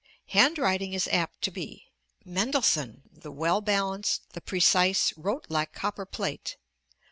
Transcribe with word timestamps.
Handwriting 0.29 0.93
is 0.93 1.07
apt 1.09 1.43
to 1.43 1.51
be. 1.51 1.85
Mendelssohn, 2.25 3.03
the 3.13 3.31
well 3.31 3.61
balanced, 3.61 4.27
the 4.33 4.41
precise, 4.41 5.13
wrote 5.15 5.45
like 5.47 5.73
copper 5.73 6.07
plate. 6.07 6.57